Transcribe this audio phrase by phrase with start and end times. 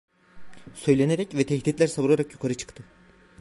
[0.73, 2.83] Söylenerek ve tehditler savurarak yukarı çıktı.